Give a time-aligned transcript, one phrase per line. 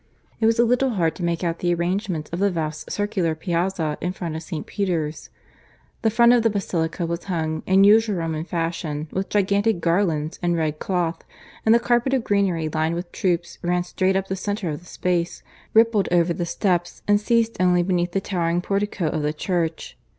[0.39, 3.99] It was a little hard to make out the arrangements of the vast circular piazza
[4.01, 4.65] in front of St.
[4.65, 5.29] Peter's.
[6.01, 10.57] The front of the basilica was hung, in usual Roman fashion, with gigantic garlands and
[10.57, 11.23] red cloth;
[11.67, 14.87] and the carpet of greenery lined with troops ran straight up the centre of the
[14.87, 15.43] space,
[15.75, 19.99] rippled over the steps, and ceased only beneath the towering portico of the church.